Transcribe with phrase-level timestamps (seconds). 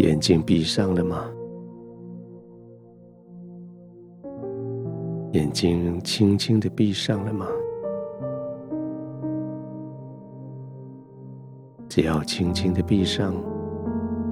[0.00, 1.30] 眼睛闭上了吗？
[5.32, 7.46] 眼睛轻轻的闭上了吗？
[11.86, 13.34] 只要轻轻的闭上，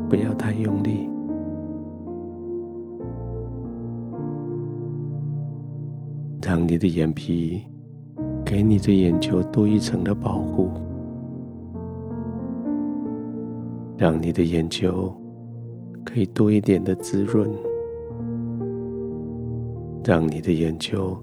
[0.09, 1.07] 不要太用力。
[6.41, 7.63] 让你的眼皮
[8.43, 10.71] 给你的眼球多一层的保护，
[13.99, 15.15] 让你的眼球
[16.09, 17.51] 可以多一点的滋润。
[20.05, 21.23] 让你的眼球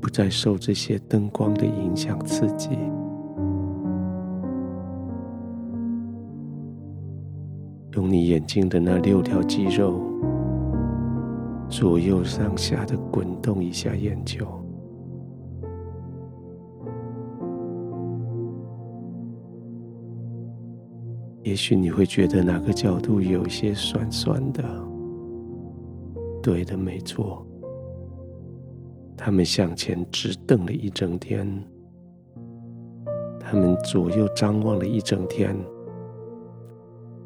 [0.00, 2.70] 不再受这些灯光的影响刺激，
[7.94, 10.00] 用你眼睛的那六条肌肉
[11.68, 14.46] 左右上下的滚动一下眼球，
[21.48, 24.62] 也许你会觉得哪个角度有些酸酸的，
[26.42, 27.42] 对的，没错。
[29.16, 31.50] 他们向前直瞪了一整天，
[33.40, 35.56] 他们左右张望了一整天，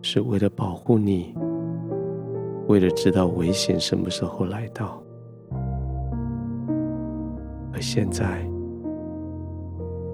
[0.03, 1.35] 是为了保护你，
[2.69, 5.03] 为了知道危险什么时候来到。
[7.73, 8.49] 而现在，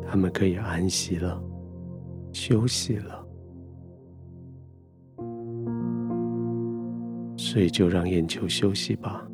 [0.07, 1.39] 他们可以安息了，
[2.33, 3.28] 休息了，
[7.59, 9.29] 所以就让眼球休息吧，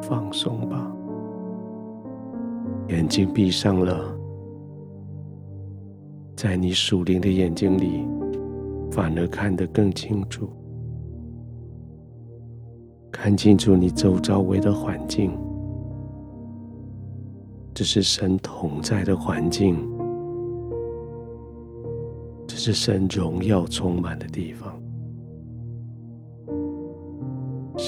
[0.00, 0.88] 放松吧。
[2.90, 4.16] 眼睛闭上了，
[6.36, 8.06] 在你属灵的眼睛里，
[8.92, 10.48] 反而看得更清楚，
[13.10, 15.36] 看清楚你周遭围的环境，
[17.74, 19.76] 这是神同在的环境，
[22.46, 24.72] 这是神荣耀充满的地方。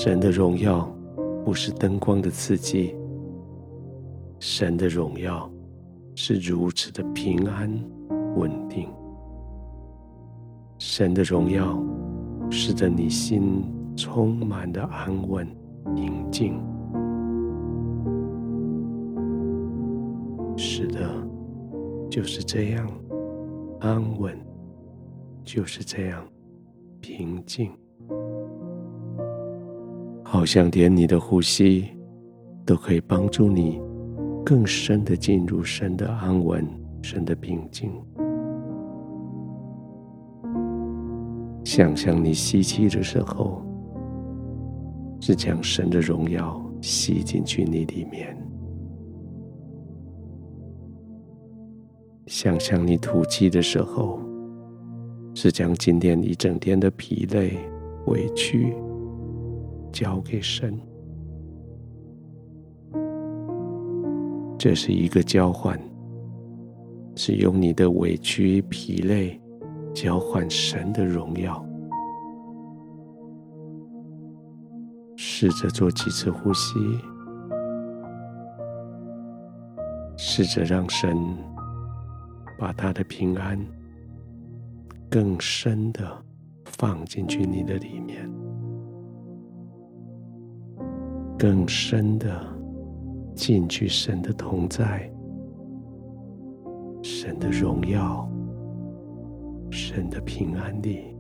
[0.03, 0.91] 神的荣耀
[1.45, 2.97] 不是灯光的刺激。
[4.39, 5.53] 神的荣耀
[6.15, 7.71] 是如此的平安
[8.35, 8.89] 稳定，
[10.79, 11.79] 神的荣耀
[12.51, 13.63] 使得你心
[13.95, 15.47] 充满了安稳
[15.95, 16.59] 平静。
[20.57, 21.11] 是的，
[22.09, 22.91] 就是这样
[23.81, 24.35] 安稳，
[25.45, 26.27] 就是这样
[27.03, 27.71] 平静，
[30.33, 31.89] 好像连你的呼吸
[32.65, 33.81] 都可以帮助你。
[34.47, 36.65] 更深的进入神的安稳，
[37.03, 37.91] 神的平静。
[41.65, 43.61] 想象你吸气的时候，
[45.21, 48.29] 是将神的荣耀吸进去你里面；
[52.27, 54.21] 想象你吐气的时候，
[55.35, 57.59] 是将今天一整天的疲累、
[58.07, 58.73] 委屈
[59.93, 60.79] 交给神。
[64.59, 65.81] 这是一个交换，
[67.17, 69.41] 是用你的委屈、疲累
[69.95, 71.65] 交换神的荣耀。
[75.17, 76.79] 试着做几次呼吸，
[80.17, 81.17] 试着让神
[82.59, 83.59] 把他的平安
[85.09, 86.25] 更深的
[86.67, 88.31] 放进去你的里面，
[91.41, 92.61] 更深的。
[93.33, 95.11] 进去神的同在，
[97.03, 98.29] 神的荣耀，
[99.71, 101.17] 神的平安里，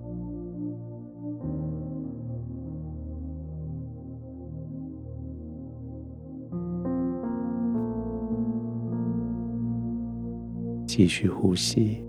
[10.87, 12.05] 继续呼吸，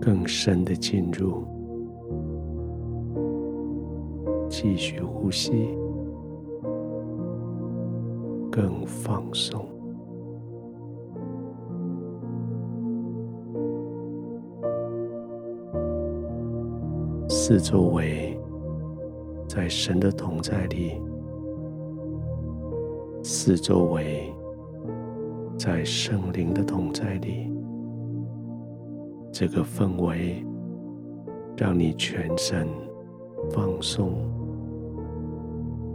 [0.00, 1.44] 更深的进入，
[4.48, 5.76] 继续呼吸。
[8.50, 9.66] 更放松，
[17.28, 18.34] 四周围
[19.46, 20.98] 在神的同在里，
[23.22, 24.32] 四周围
[25.58, 27.52] 在圣灵的同在里，
[29.30, 30.42] 这个氛围
[31.58, 32.66] 让你全身
[33.50, 34.12] 放松，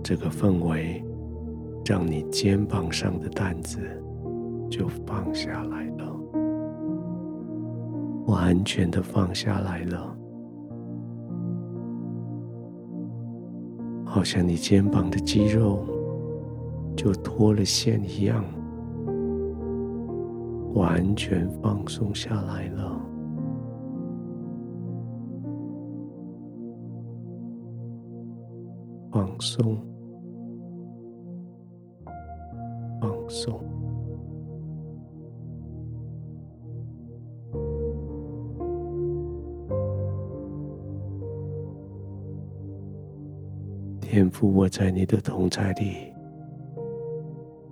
[0.03, 1.03] 这个氛围。
[1.83, 3.79] 让你肩膀上的担子
[4.69, 6.15] 就放下来了，
[8.27, 10.15] 完全的放下来了，
[14.05, 15.79] 好像你肩膀的肌肉
[16.95, 18.45] 就脱了线一样，
[20.75, 23.00] 完全放松下来了，
[29.21, 29.77] 放松，
[32.99, 33.61] 放松。
[44.01, 46.11] 天父，我在你的同在里，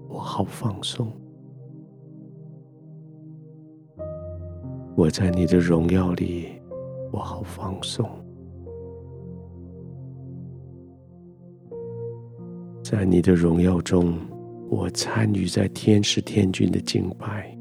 [0.08, 1.08] 我好放松；
[4.96, 6.50] 我在你的荣耀里，
[7.12, 8.06] 我好放松；
[12.90, 14.18] 在你的荣耀中，
[14.68, 17.56] 我参与在天使天军的敬拜。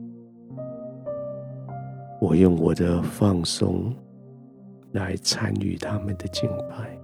[2.18, 3.94] 我用我的放松
[4.92, 6.98] 来参与他们的敬拜。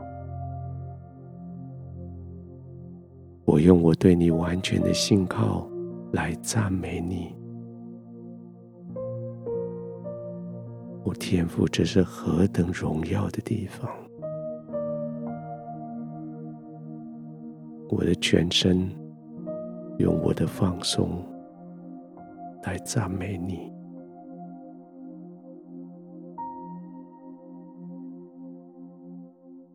[3.44, 5.68] 我用我对你完全的信靠
[6.12, 7.30] 来赞美你，
[11.04, 13.86] 我天赋，这是何等荣耀的地方！
[17.96, 18.90] 我的全身
[19.98, 21.24] 用我的放松
[22.64, 23.72] 来赞美你，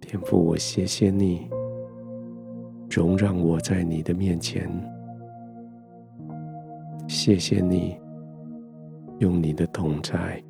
[0.01, 1.49] 天父，我谢谢你。
[2.89, 4.69] 容让我在你的面前，
[7.07, 7.97] 谢谢你
[9.19, 10.43] 用你的同在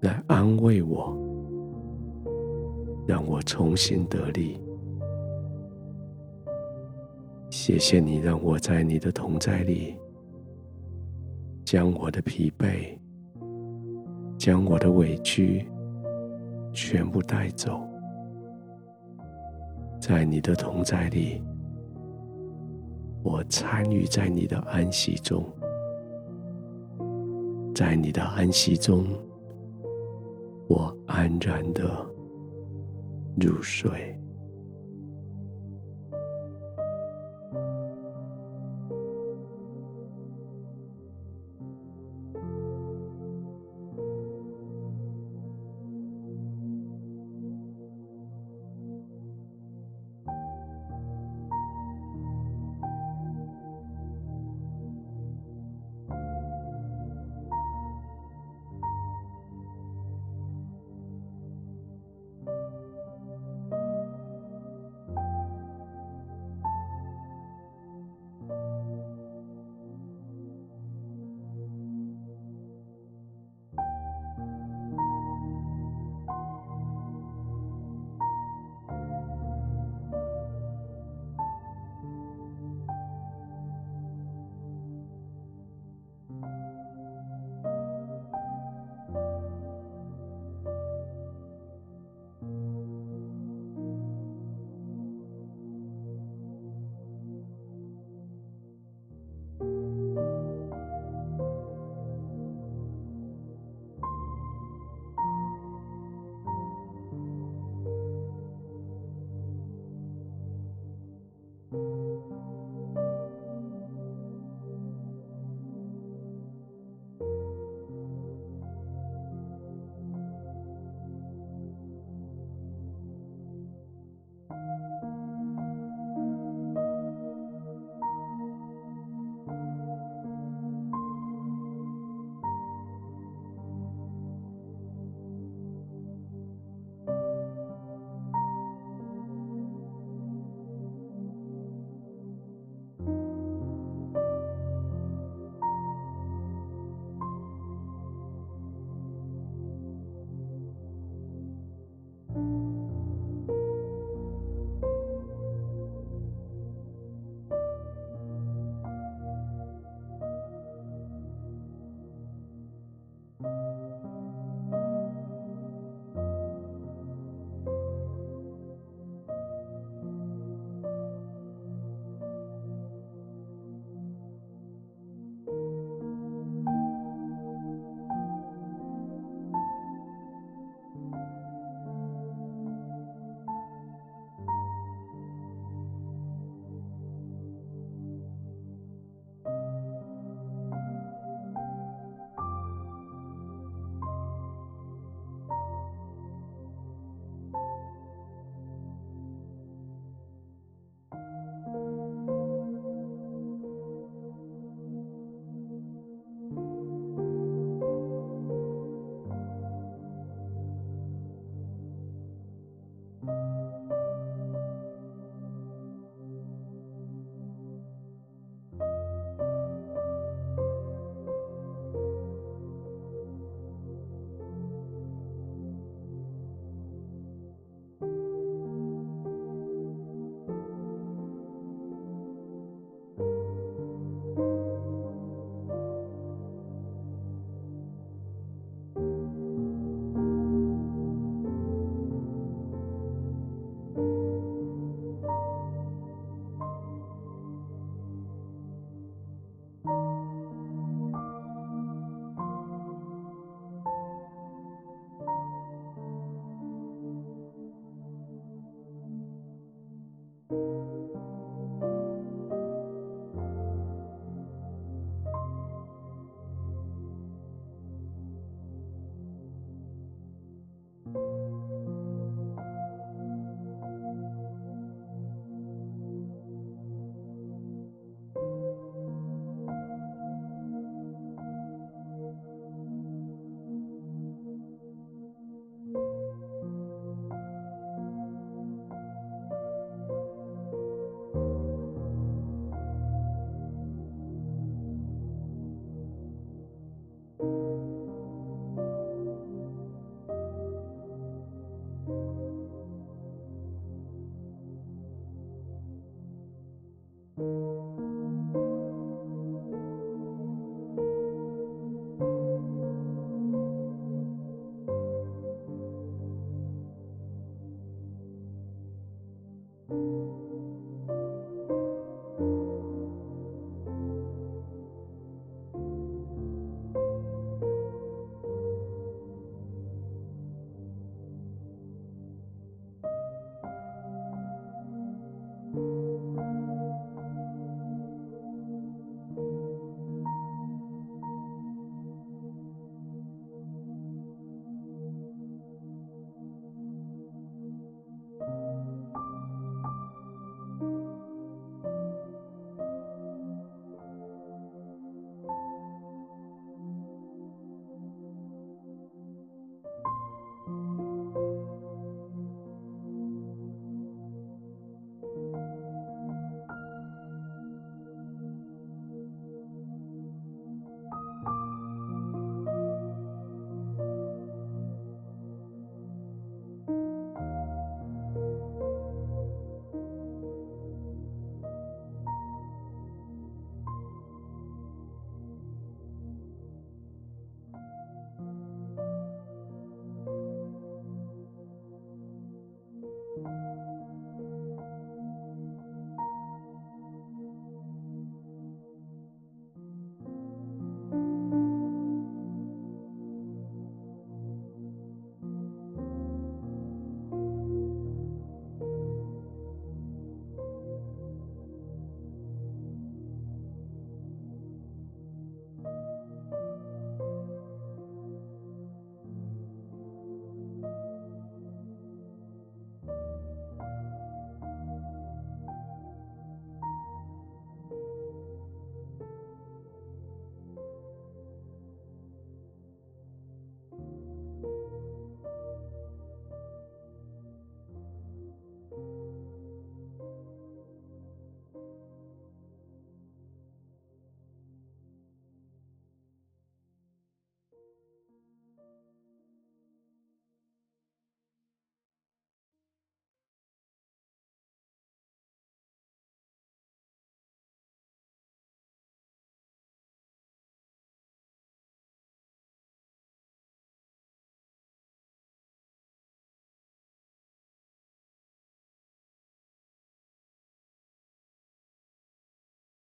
[0.00, 1.14] 来安慰我，
[3.06, 4.58] 让我重新得力。
[7.58, 9.96] 谢谢你让我在你的同在里，
[11.64, 12.96] 将我的疲惫、
[14.36, 15.66] 将我的委屈
[16.74, 17.80] 全部带走。
[19.98, 21.42] 在你的同在里，
[23.24, 25.42] 我参与在你的安息中，
[27.74, 29.06] 在你的安息中，
[30.68, 32.06] 我安然的
[33.40, 34.15] 入睡。